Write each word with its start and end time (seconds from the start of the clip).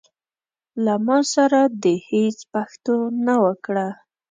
له 0.85 0.95
ما 1.05 1.19
سره 1.33 1.59
دي 1.83 1.95
هيڅ 2.11 2.37
پښتو 2.53 2.95
نه 3.25 3.35
وکړه. 3.43 3.87